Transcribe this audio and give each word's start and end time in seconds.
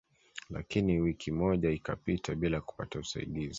Lakini 0.49 0.99
wiki 0.99 1.31
moja 1.31 1.69
ikapita 1.71 2.35
bila 2.35 2.61
kupata 2.61 2.99
usaidizi 2.99 3.49